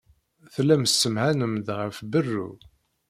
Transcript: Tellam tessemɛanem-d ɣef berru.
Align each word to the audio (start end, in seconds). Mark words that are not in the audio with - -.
Tellam 0.53 0.83
tessemɛanem-d 0.85 1.67
ɣef 1.79 1.97
berru. 2.11 2.47